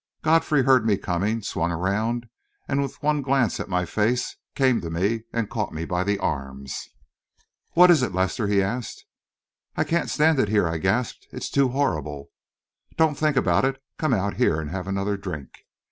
[0.23, 2.27] Godfrey heard me coming, swung around,
[2.67, 6.17] and, with one glance at my face, came to me and caught me by the
[6.17, 6.89] arms.
[7.73, 9.05] "What is it, Lester?" he asked.
[9.75, 11.27] "I can't stand it here," I gasped.
[11.31, 12.31] "It's too horrible!"
[12.97, 13.79] "Don't think about it.
[13.99, 15.49] Come out here and have another drink."